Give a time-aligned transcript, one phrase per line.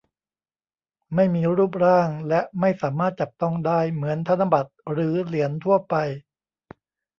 [1.15, 5.95] ไม่มีรูปร่างและไม่สามารถจับต้องได้เหมือนธนบัตรหรือเหรียญทั่วไป